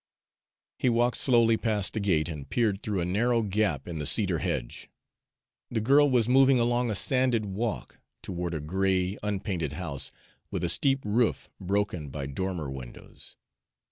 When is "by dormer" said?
12.09-12.71